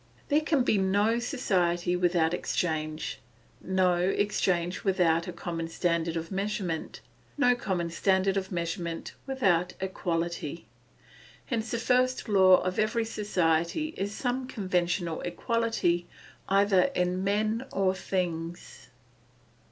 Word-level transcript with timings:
There 0.29 0.41
can 0.41 0.63
be 0.63 0.79
no 0.79 1.19
society 1.19 1.95
without 1.95 2.33
exchange, 2.33 3.19
no 3.61 3.97
exchange 3.97 4.83
without 4.83 5.27
a 5.27 5.31
common 5.31 5.67
standard 5.67 6.15
of 6.17 6.31
measurement, 6.31 7.01
no 7.37 7.53
common 7.53 7.91
standard 7.91 8.35
of 8.35 8.51
measurement 8.51 9.13
without 9.27 9.75
equality. 9.79 10.65
Hence 11.45 11.69
the 11.69 11.77
first 11.77 12.27
law 12.27 12.61
of 12.61 12.79
every 12.79 13.05
society 13.05 13.93
is 13.95 14.11
some 14.11 14.47
conventional 14.47 15.21
equality 15.21 16.07
either 16.49 16.85
in 16.95 17.23
men 17.23 17.67
or 17.71 17.93
things. 17.93 18.87